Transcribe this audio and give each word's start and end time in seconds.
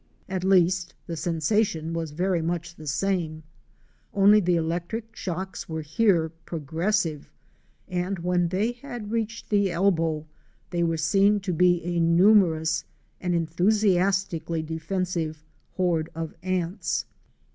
At 0.27 0.43
least, 0.43 0.95
the 1.05 1.15
sensation 1.15 1.93
was 1.93 2.09
very 2.09 2.41
much 2.41 2.73
the 2.73 2.87
same, 2.87 3.43
only 4.15 4.39
the 4.39 4.55
electric 4.55 5.15
shocks 5.15 5.69
were 5.69 5.83
here 5.83 6.29
progressive, 6.43 7.29
and 7.87 8.17
when 8.17 8.47
they 8.47 8.71
had 8.71 9.11
reached 9.11 9.51
the 9.51 9.69
elbow, 9.69 10.25
they 10.71 10.81
were 10.81 10.97
seen 10.97 11.39
to 11.41 11.53
be 11.53 11.83
a 11.83 11.99
numerous 11.99 12.83
and 13.19 13.35
enthusiastically 13.35 14.63
defensive 14.63 15.43
horde 15.75 16.09
of 16.15 16.33
ants. 16.41 17.05